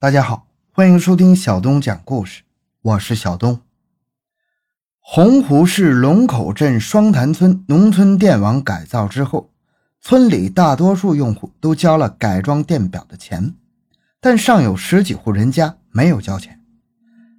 [0.00, 2.42] 大家好，欢迎收听小东讲故事，
[2.82, 3.62] 我是小东。
[5.00, 9.50] 洪湖市龙口镇双潭村农村电网改造之后，
[10.00, 13.56] 村里大多数用户都交了改装电表的钱，
[14.20, 16.60] 但尚有十几户人家没有交钱。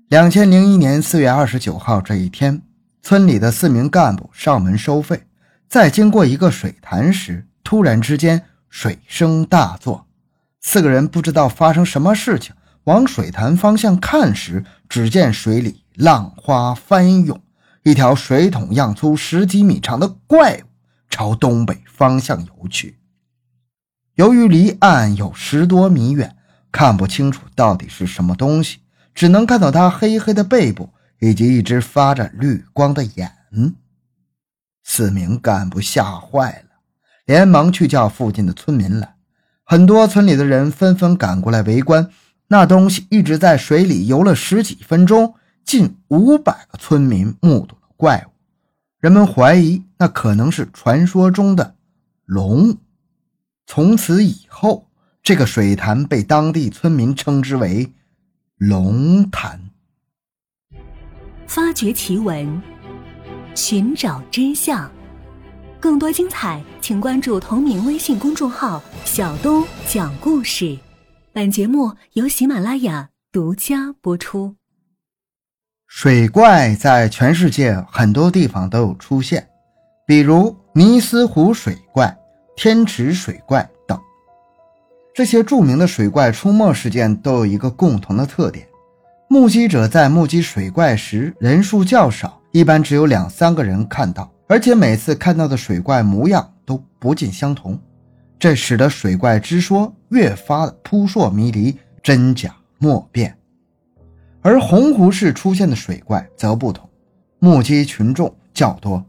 [0.09, 2.61] 两千零一年四月二十九号这一天，
[3.01, 5.23] 村里的四名干部上门收费，
[5.69, 10.08] 在经过一个水潭时，突然之间水声大作。
[10.61, 12.53] 四个人不知道发生什么事情，
[12.83, 17.41] 往水潭方向看时，只见水里浪花翻涌，
[17.83, 20.63] 一条水桶样粗、十几米长的怪物
[21.09, 22.99] 朝东北方向游去。
[24.15, 26.35] 由于离岸有十多米远，
[26.71, 28.79] 看不清楚到底是什么东西，
[29.15, 30.89] 只能看到它黑黑的背部
[31.19, 33.31] 以及一只发着绿光的眼。
[34.83, 36.81] 四名干部吓坏了，
[37.25, 39.15] 连忙去叫附近的村民来。
[39.71, 42.09] 很多村里的人纷纷赶过来围观，
[42.47, 48.31] 那东西一直在水里游了十几分钟，近五百个村民目睹了怪物。
[48.99, 51.75] 人们怀疑那可能是传说中的
[52.25, 52.77] 龙。
[53.67, 54.87] 从此以后，
[55.21, 57.93] 这个水潭被当地村民称之为
[58.57, 59.69] “龙潭”。
[61.45, 62.59] 发掘奇闻，
[63.53, 64.89] 寻找真相。
[65.81, 70.77] 更多精彩，请关注同名微信公众号“小东讲故事”。
[71.31, 74.55] 本节目由喜马拉雅独家播出。
[75.87, 79.47] 水怪在全世界很多地方都有出现，
[80.05, 82.13] 比如尼斯湖水怪、
[82.57, 83.97] 天池水怪等。
[85.13, 88.67] 这些著名的水怪出没事件都有一个共同的特点：
[89.29, 94.29] 目击者在目击水怪时人数较少，一般只有两三个人看到。
[94.49, 97.79] 而且每次看到的水怪模样都不尽相同，
[98.39, 103.37] 这使得水怪之说越发的扑朔迷离、真假莫辨。
[104.41, 106.89] 而洪湖市出现的水怪则不同，
[107.37, 109.05] 目击群众较多，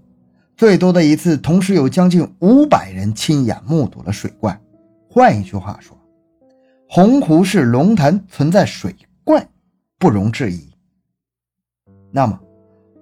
[0.59, 4.61] 最多的一次同时有将近五百人亲眼目睹了水怪。
[5.09, 5.97] 换一句话说，
[6.87, 9.49] 洪湖市龙潭存在水怪，
[9.99, 10.71] 不容置疑。
[12.13, 12.39] 那么？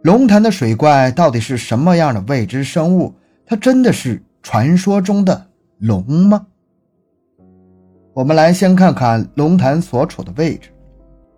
[0.03, 3.13] 龙潭的水怪到底是什么样的未知生物？
[3.45, 5.47] 它真的是传说中的
[5.79, 6.47] 龙吗？
[8.15, 10.71] 我们来先看看龙潭所处的位置。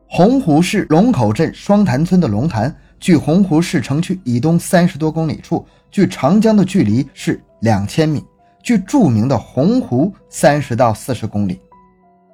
[0.06, 8.22] 洪湖市龙口镇双潭村的龙潭，距洪湖市城区以东三十多公里处，距长江的距离是两千米，
[8.62, 11.59] 距著名的洪湖三十到四十公里。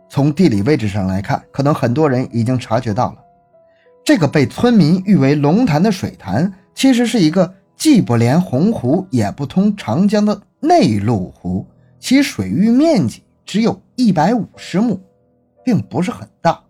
[0.09, 3.19] 从地理位置上来看，可能很多人已经察觉到了。
[4.07, 11.67] 这个被村民誉为龙潭的水潭，其实是一个既不连洪湖也不通长江的内陆湖，
[11.99, 15.01] 其水域面积只有一百五十亩，
[15.65, 16.61] 并不是很大，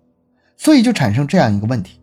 [0.57, 2.01] 所以就产生这样一个问题：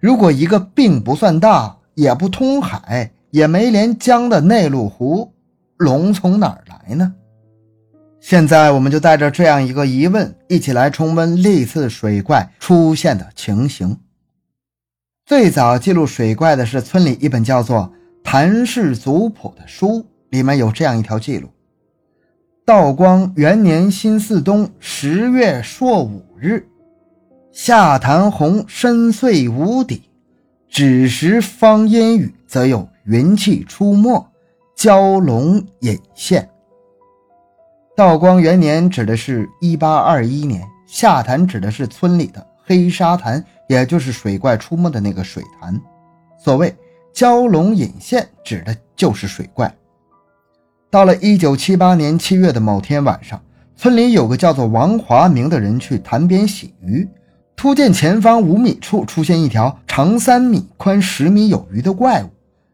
[0.00, 5.32] 如果一个并不算大、也不通海、也没连江的内陆湖，
[5.76, 7.14] 龙从哪儿来呢？
[8.18, 13.96] 现在我们就带着这样一个疑问，一起来重温历次水怪出现的情形。
[15.28, 17.80] 最早记录水怪的是村里一本叫做
[18.24, 21.50] 《谭氏族谱》的书，里面有这样一条记录：
[22.64, 26.66] 道光元年辛巳冬十月朔五日，
[27.52, 30.04] 下潭洪深邃无底，
[30.66, 34.26] 只时方阴雨，则有云气出没，
[34.78, 36.48] 蛟龙隐现。
[37.94, 43.44] 道光元年指的是一八二一年，下潭指的是村里的黑沙潭。
[43.68, 45.78] 也就是水怪出没的那个水潭，
[46.42, 46.74] 所谓
[47.14, 49.72] 蛟龙引线，指的就是水怪。
[50.90, 53.40] 到了一九七八年七月的某天晚上，
[53.76, 57.06] 村里有个叫做王华明的人去潭边洗鱼，
[57.54, 62.30] 突见前方五米处出现一条长三米、宽十米有余的怪物，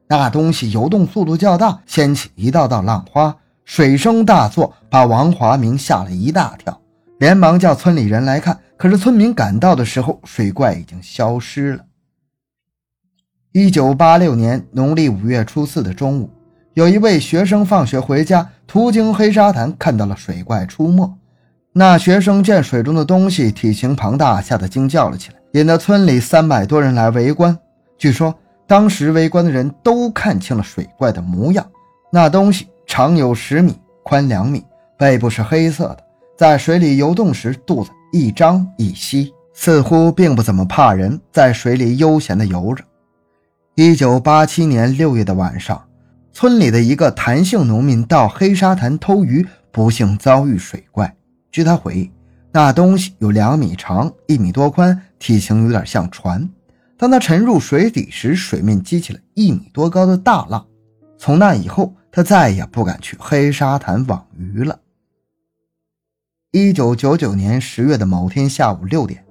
[0.06, 6.80] 那东西游动速度较大，掀起一道道浪花，水声大作，把王华明吓了一大跳，
[7.18, 8.60] 连忙叫村里人来看。
[8.84, 11.86] 可是村民赶到的时候，水怪已经消失了。
[13.52, 16.28] 一九八六年农历五月初四的中午，
[16.74, 21.18] 有一位学生放学回家，途经黑沙潭，看到了水怪出没。
[21.72, 27.58] 那学生见水中的东西体型庞大，吓得惊叫了起来，引得村里三百多人来围观。
[27.96, 31.66] 据说当时围观的人都看清了水怪的模样，
[32.12, 34.62] 那东西长有十米，宽两米，
[34.98, 36.04] 背部是黑色的，
[36.36, 37.90] 在水里游动时，肚子。
[38.14, 42.84] 一张一吸，似乎并不怎么怕人，在水里悠闲地游着。
[43.74, 45.84] 一九八七年六月的晚上，
[46.32, 51.12] 村里的一个谭姓农民到黑沙潭偷鱼，不幸遭遇水怪。
[51.50, 52.12] 据他回忆，
[52.52, 56.48] 那东西有两米长，一米多宽，体型有点像船。
[56.96, 60.64] 当他沉入水底时，水面激起了一米多高的大浪。
[61.18, 64.78] 从那以后，他再也不敢去黑沙滩网鱼了。
[66.54, 69.24] 一九九九年十月的某天下午六点，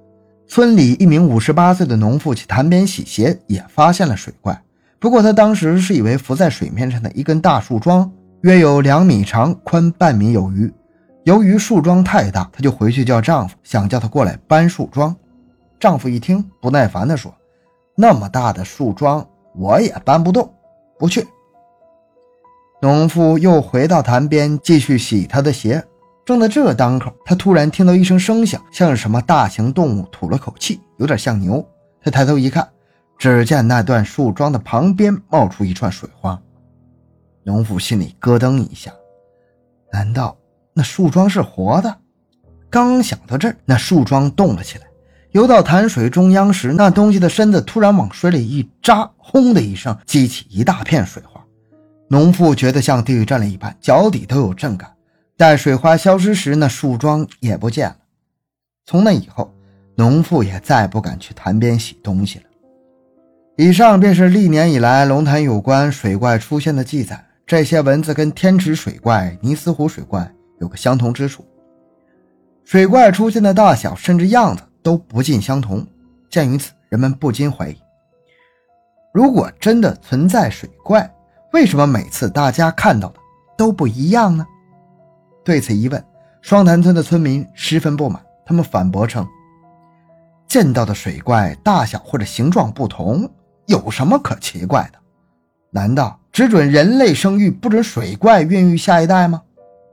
[0.46, 4.62] 村里一名五十八岁的农妇去潭边洗鞋，也发现了水怪。
[4.98, 8.12] 不过他当时是以为浮在水面上的一根大树桩，
[8.42, 10.70] 约有两米长，宽半米有余。
[11.22, 15.16] 由于树桩太大，她就回去叫丈夫，想叫他过来搬树桩。
[15.80, 17.34] 丈夫一听，不耐烦地说
[17.96, 20.52] ：“那么大的树桩，我也搬不动，
[20.98, 21.26] 不去。”
[22.82, 25.82] 农妇又回到潭边继续洗她的鞋。
[26.24, 31.62] 正在这当口，他突然听到一声声响，像是什么大型动物吐了口气，有点像牛。
[32.02, 32.66] 他抬头一看，
[33.18, 36.40] 只见那段树桩的旁边冒出一串水花。
[37.42, 38.90] 农妇心里咯噔一下，
[39.92, 40.36] 难道？
[40.72, 41.94] 那树桩是活的，
[42.70, 44.86] 刚想到这儿，那树桩动了起来，
[45.32, 51.38] 游到潭水中央时，那东西的身子突然往水里一扎，轰的一声，激起一大片水花。
[52.08, 54.90] 农妇觉得像地震了一般，脚底都有震感。
[55.36, 57.96] 待水花消失时，那树桩也不见了。
[58.84, 59.52] 从那以后，
[59.96, 62.44] 农妇也再不敢去潭边洗东西了。
[63.56, 67.24] 以上便是历年以来龙潭有关水怪出现的记载。
[67.46, 70.30] 这些文字跟天池水怪、尼斯湖水怪。
[70.60, 71.44] 有个相同之处，
[72.64, 75.84] 水怪出现的大小甚至样子都不尽相同。
[76.30, 77.76] 鉴于此，人们不禁怀疑：
[79.12, 81.12] 如果真的存在水怪，
[81.52, 83.18] 为什么每次大家看到的
[83.58, 84.46] 都不一样呢？
[85.44, 86.02] 对此疑问，
[86.40, 88.20] 双潭村的村民十分不满。
[88.46, 89.26] 他们反驳称：
[90.48, 93.28] 见到的水怪大小或者形状不同，
[93.66, 94.98] 有什么可奇怪的？
[95.70, 99.42] 难道只准人类生育，不准水怪孕育下一代吗？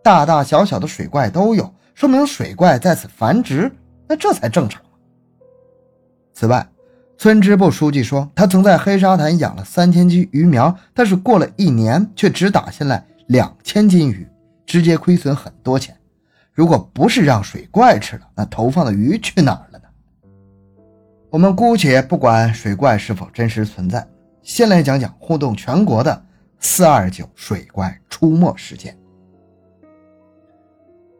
[0.03, 3.71] 大大小小的水怪都有，说明水怪在此繁殖，
[4.07, 4.81] 那这才正常。
[6.33, 6.67] 此外，
[7.17, 14.27] 村支部书记说，他曾在黑沙滩养了三千斤鱼苗，但是过了一年，却只打下来两千斤鱼，
[14.71, 15.93] 直接亏损很多钱。
[16.53, 19.85] 如果不是让水怪吃了，那投放的鱼去哪儿了呢？
[21.29, 24.07] 我们姑且不管水怪是否真实存在，
[24.41, 26.23] 先来讲讲轰动全国的
[26.57, 28.97] 四二九水怪出没事件。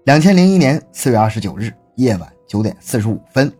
[0.05, 3.51] 两千零一年四月二十九日夜晚九点四十五分，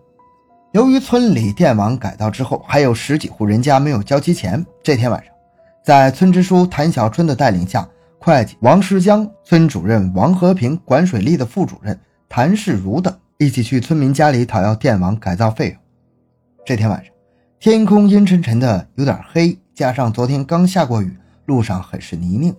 [0.72, 5.34] 由于村里电网改造之后还有十几户人家没有交齐钱，这天晚上，
[5.84, 7.86] 在村支书谭小春的带领下，
[8.24, 15.78] 会计王世江、村主任王和平、管水利的副主任谭世如等一起去村民家里讨要电网改造费用。
[16.64, 17.12] 这天晚上，
[17.60, 22.56] 天空阴沉沉的，有点黑，加上昨天刚下过雨，路上很是泥泞。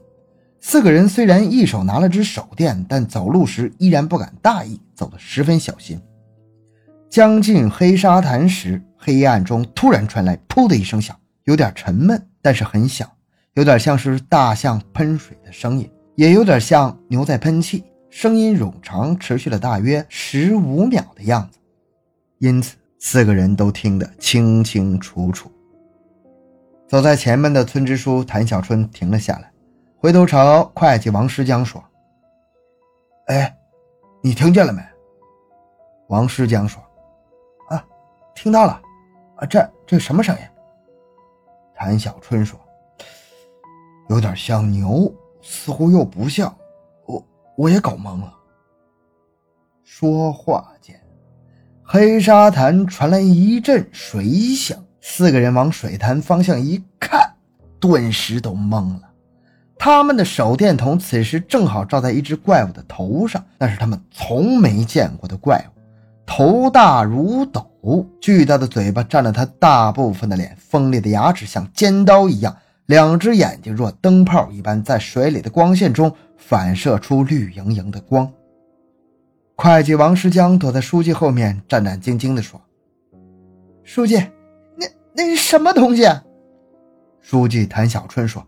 [0.58, 6.00] 四个人虽然一手拿了只手电，但走路时依然不敢大意，走得十分小心。
[7.08, 13.08] 将近黑沙滩时，黑暗中突然传来“噗”的一声响，有点沉闷，但是很响，
[13.54, 21.58] 有点像是大象喷水的声音，也有点像牛在喷气，声音冗长，持续了大约十五秒的样子，
[22.38, 25.52] 因此四个人都听得清清楚楚。
[26.88, 29.50] 走在前面的村支书谭小春停了下来。
[29.96, 31.82] 回头朝会计王师江说
[33.28, 33.56] ：“哎，
[34.20, 34.82] 你听见了没？”
[36.08, 36.82] 王师江说
[37.70, 37.84] ：“啊，
[38.34, 38.82] 听到了。
[39.36, 40.42] 啊，这这什么声音？”
[41.76, 42.58] 谭小春说
[44.08, 46.54] ：“有点像牛，似乎又不像，
[47.06, 48.32] 我我也搞懵了。”
[49.84, 50.98] 说话间，
[51.82, 57.34] 黑沙滩传来一阵水响，四个人往水潭方向一看，
[57.78, 59.02] 顿时都懵了。
[59.78, 65.80] 他们的手电筒此时正好照在一只怪物的头上，那是他们从没见过的怪物，
[66.24, 67.68] 头大如斗，
[68.20, 72.56] 巨大的嘴巴占了他大部分的脸，锋利的牙齿像尖刀一样，
[72.86, 78.30] 两只眼睛若灯泡一般，在水里的光线中反射出绿莹莹的光。
[79.54, 82.60] 会计王石江躲在书记后面，战战兢兢地说
[83.84, 84.16] ：“书记，
[84.76, 86.02] 那那是什么东西？”
[87.22, 88.44] 书记谭小春说。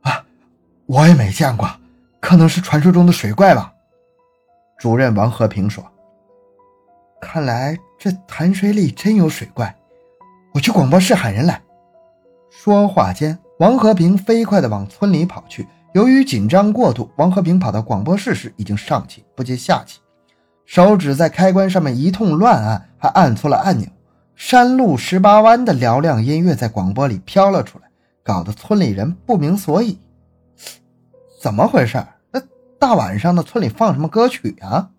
[0.00, 0.24] 啊
[0.86, 1.68] 我也没见过，
[2.20, 3.72] 可能是传说中的水怪吧。
[4.78, 5.84] 主任王和平说
[7.20, 9.74] ：“看来这潭水里真有水怪，
[10.52, 11.60] 我去广播室喊人来。”
[12.66, 15.68] 说话间，王和平飞快地往村里跑去。
[15.94, 20.00] 由于紧张过度，王和平跑到广播室时已经上气不接下气，
[20.64, 23.86] 手指在开关上面一通乱按，还按错了按钮。
[24.34, 27.84] 山路十八弯的嘹亮音乐在广播里飘了出来，
[28.24, 30.00] 搞得村里人不明所以。
[31.40, 32.04] 怎么回事？
[32.32, 32.42] 那
[32.80, 34.90] 大晚上的，村里放什么歌曲啊？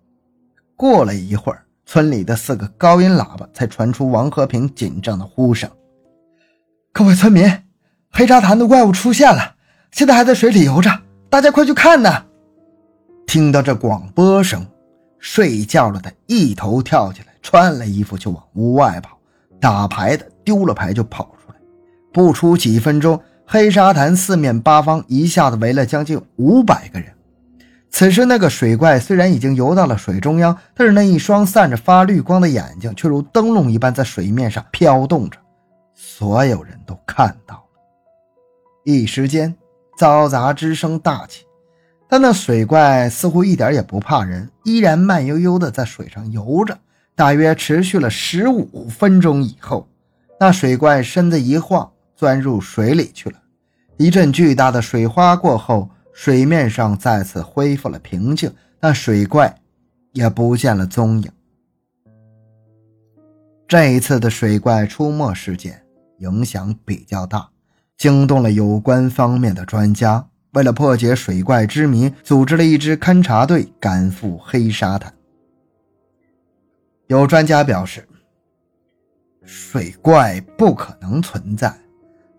[0.77, 5.69] 过了一会儿，村里的四个高音喇叭才传出王和平紧张的呼声
[6.97, 7.47] ：“各位村民，
[8.09, 9.53] 黑沙潭的怪物出现了，
[9.91, 10.89] 现在还在水里游着，
[11.29, 12.25] 大家快去看呐！”
[13.27, 14.65] 听到这广播声，
[15.19, 19.15] 睡觉了的一头跳起来，穿了衣服就往屋外跑。
[19.61, 21.55] 打牌的丢了牌就跑出来，
[22.11, 27.13] 不出几分钟，黑沙潭四面八方一下子围了将近五百个人。
[27.91, 35.37] 此时，那个水怪虽然已经游到了水中央，但是那一双散着发绿光的眼睛却如灯笼一般在水面上飘动着。
[35.99, 37.81] 所有人都看到了，
[38.83, 39.53] 一时间
[39.97, 41.43] 嘈杂之声大起。
[42.07, 46.77] 但那水怪似乎一点也不怕人，依然慢悠悠地在水上游着。
[47.15, 49.87] 大约持续了十五分钟以后，
[50.39, 53.37] 那水怪身子一晃，钻入水里去了。
[53.97, 55.89] 一阵巨大的水花过后。
[56.13, 59.55] 水面上再次恢复了平静，那水怪
[60.13, 61.31] 也不见了踪影。
[63.67, 65.79] 这一次的水怪出没事件
[66.19, 67.49] 影响比较大，
[67.97, 70.27] 惊动了有关方面的专家。
[70.53, 75.13] 为了破解水怪之谜，组织了一支勘察队赶赴黑沙滩。
[77.07, 78.07] 有专家表示，
[79.43, 81.73] 水怪不可能存在。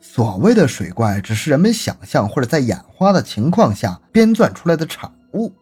[0.01, 5.53] 所谓的水怪，只是人们想象或者在眼花的情况下编撰出来的产物。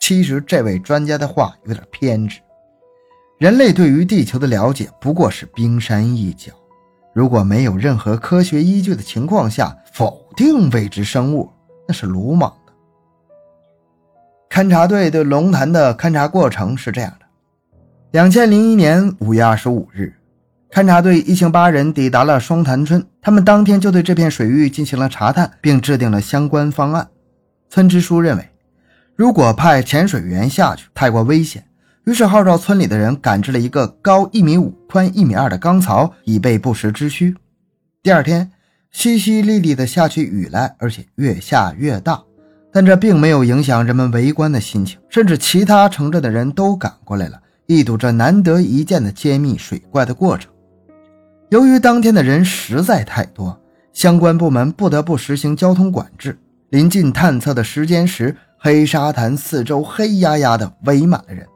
[0.00, 2.40] 其实，这位专家的话有点偏执。
[3.38, 6.50] 人类对于地球的了解不过是冰山一角，
[7.14, 11.48] 如果没有任何科学依据的情况下否定未知生物，
[11.86, 12.72] 那是鲁莽的。
[14.50, 17.26] 勘察队对龙潭的勘察过程是这样的：
[18.10, 20.12] 两千零一年五月二十五日。
[20.72, 27.08] 勘察队一行八人抵达了双潭村，他们当天就对这片水域进行了查探，并制定了相关方案。
[27.70, 28.50] 村支书认为，
[29.14, 31.64] 如果派潜水员下去太过危险，
[32.08, 37.36] 于是号召村里的人赶制了一个高一米五、宽一米二的钢槽，以备不时之需。
[38.02, 38.50] 第二天，
[38.90, 42.22] 淅淅沥沥的下起雨来，而且越下越大，
[42.72, 50.50] 但这并没有影响人们围观的心情，甚至其他城镇的人都赶过来了，一睹这难得一见的揭秘水怪的过程。
[51.50, 53.60] 由于当天的人实在太多，
[53.92, 56.38] 相关部门不得不实行交通管制。
[56.70, 61.46] 临近探测的时间时，黑沙滩四周黑压压的围满了人，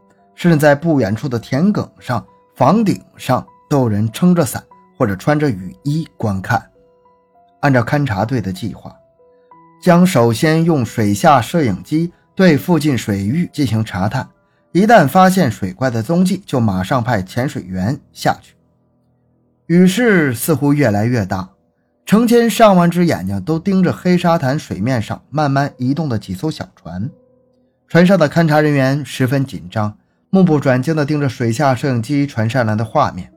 [0.43, 4.61] 甚至在不远处的田埂上、房顶上都有人撑着伞
[4.99, 6.61] 或者穿着雨衣观看。
[7.61, 8.93] 按照勘察队的计划，
[9.81, 14.29] 将首先用水下摄影机对附近水域进行查探，
[14.73, 18.57] 一旦发现水怪的踪迹，就马上派潜水员下去。
[19.67, 21.51] 雨势似乎越来越大，
[22.05, 27.09] 成千上万只眼睛都盯着黑沙滩水面上慢慢移动的几艘小船。
[27.87, 29.97] 船上的勘察人员十分紧张，
[30.35, 33.31] 目不转睛地盯着水下摄影机传上来的画面。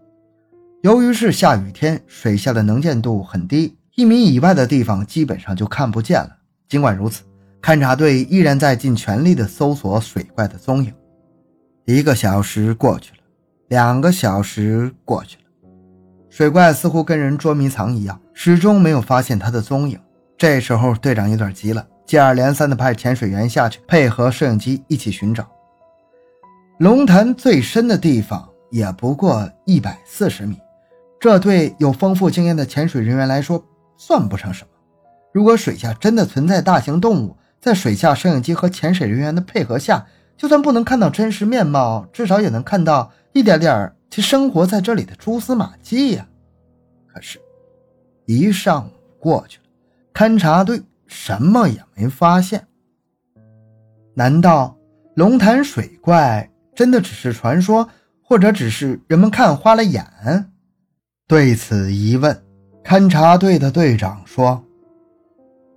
[0.81, 6.29] 由于是下雨天，水下的能见度很低，一米以外的地方基本上就看不见了。
[6.69, 7.23] 尽管如此，
[7.61, 10.93] 勘察队依然在尽全力地搜索水怪的踪影。
[11.83, 13.17] 一个小时过去了，
[13.67, 15.43] 两个小时过去了。
[16.29, 19.99] 水怪似乎跟人捉迷藏一样，始终没有发现他的踪影。
[20.37, 25.45] 这时候，队长有点急了，接二连三地派潜水员下去配合摄影机一起寻找。
[26.77, 30.59] 龙潭最深的地方也不过一百四十米，
[31.19, 33.63] 这对有丰富经验的潜水人员来说
[33.95, 34.69] 算不成什么。
[35.31, 40.05] 如果水下真的存在大型动物，在水下摄影机和潜水人员的配合下，
[40.35, 46.27] 就算不能看到真实面貌，至少也能看到一点点其生活在这里的蛛丝马迹呀。
[47.07, 47.39] 可是，
[48.25, 49.63] 一上午过去了，
[50.13, 52.67] 勘察队什么也没发现。
[54.13, 54.77] 难道
[55.15, 57.89] 龙潭水怪真的只是传说，
[58.21, 60.05] 或者只是人们看花了眼？
[61.27, 62.43] 对此疑问，
[62.83, 64.63] 勘察队的队长说：“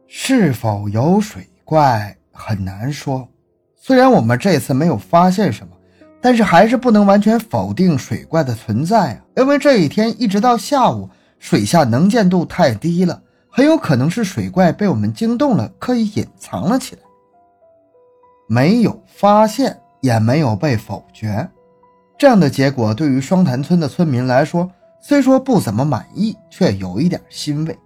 [0.08, 3.26] 是否有水怪很难说。
[3.76, 5.72] 虽然我们这次没有发现什么。”
[6.20, 9.22] 但是还是不能完全否定水怪的存在啊！
[9.36, 17.02] 因为这一天一直到下午，水下能见度太低了，很有可能是水怪被我们惊动了，刻意隐藏了起来。
[18.48, 21.48] 没有发现，也没有被否决，
[22.16, 27.78] 这样的结果对于双潭村的村民来说，虽说不怎么满意，却有一点欣慰。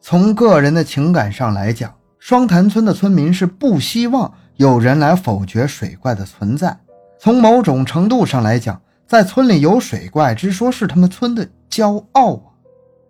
[0.00, 6.78] 从个人的情感上来讲，双潭村的村民是不希望有人来否决水怪的存在。
[7.18, 12.52] 从某种程度上来讲，在村里有水怪之说是他们村的骄傲啊，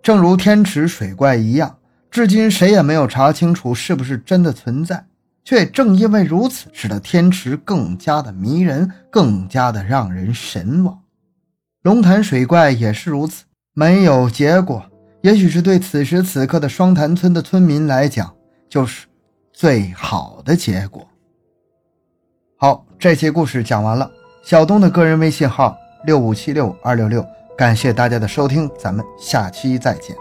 [0.03, 1.77] 正如天池水怪一样，
[2.11, 5.05] 至今谁也没有查清楚是不是真的存在。
[5.45, 10.99] 却正因为如此，使得天池更加的迷人，更加的让人神往。
[11.83, 14.83] 龙潭水怪也是如此，没有结果，
[15.21, 18.35] 也许是对此时此刻的双潭村的村民来讲，
[18.69, 19.07] 就是
[19.53, 21.07] 最好的结果。
[22.57, 24.11] 好，这期故事讲完了。
[24.43, 27.25] 小东的个人微信号六五七六二六六，
[27.57, 30.17] 感谢大家的收听，咱们下期再见。